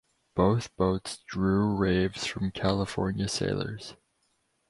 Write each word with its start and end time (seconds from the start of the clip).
Both 0.33 0.75
boats 0.77 1.19
drew 1.27 1.75
raves 1.75 2.25
from 2.25 2.49
California 2.49 3.27
sailors. 3.27 3.93